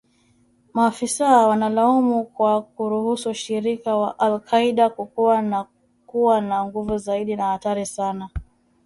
[0.73, 5.65] Maafisa wanalaumu kwa kuruhusu ushirika wa al-Qaida kukua na
[6.07, 8.29] kuwa na nguvu zaidi na hatari sana